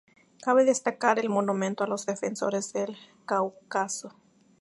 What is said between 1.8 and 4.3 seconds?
a los defensores del Cáucaso.